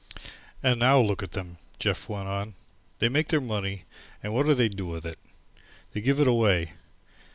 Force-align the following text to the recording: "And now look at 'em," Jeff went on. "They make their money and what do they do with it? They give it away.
"And 0.63 0.79
now 0.79 0.99
look 0.99 1.21
at 1.21 1.37
'em," 1.37 1.57
Jeff 1.77 2.09
went 2.09 2.27
on. 2.27 2.55
"They 2.97 3.07
make 3.07 3.27
their 3.27 3.39
money 3.39 3.85
and 4.23 4.33
what 4.33 4.47
do 4.47 4.55
they 4.55 4.67
do 4.67 4.87
with 4.87 5.05
it? 5.05 5.19
They 5.93 6.01
give 6.01 6.19
it 6.19 6.27
away. 6.27 6.73